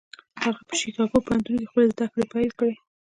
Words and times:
هغه 0.43 0.61
په 0.67 0.73
شيکاګو 0.79 1.23
پوهنتون 1.25 1.55
کې 1.59 1.69
خپلې 1.69 1.87
زدهکړې 1.93 2.25
پيل 2.33 2.49
کړې. 2.59 2.73